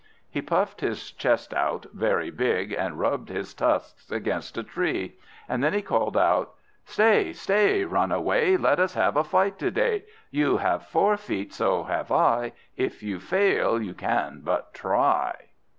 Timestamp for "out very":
1.53-2.31